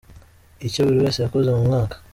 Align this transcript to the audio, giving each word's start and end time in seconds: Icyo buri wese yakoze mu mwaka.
Icyo 0.67 0.79
buri 0.85 0.97
wese 1.03 1.19
yakoze 1.21 1.49
mu 1.55 1.61
mwaka. 1.67 1.95